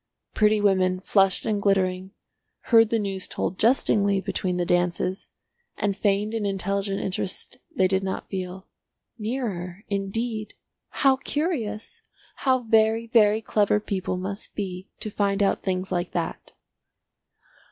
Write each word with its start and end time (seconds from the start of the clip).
Pretty 0.33 0.59
women, 0.59 0.99
flushed 0.99 1.45
and 1.45 1.61
glittering, 1.61 2.11
heard 2.71 2.89
the 2.89 2.97
news 2.97 3.27
told 3.27 3.59
jestingly 3.59 4.19
between 4.19 4.57
the 4.57 4.65
dances, 4.65 5.27
and 5.77 5.95
feigned 5.95 6.33
an 6.33 6.43
intelligent 6.43 6.99
interest 6.99 7.57
they 7.75 7.87
did 7.87 8.01
not 8.03 8.27
feel. 8.27 8.65
"Nearer! 9.19 9.83
Indeed. 9.89 10.55
How 10.89 11.17
curious! 11.17 12.01
How 12.37 12.63
very, 12.63 13.05
very 13.05 13.43
clever 13.43 13.79
people 13.79 14.17
must 14.17 14.55
be 14.55 14.89
to 15.01 15.11
find 15.11 15.43
out 15.43 15.61
things 15.61 15.91
like 15.91 16.13
that!" 16.13 16.53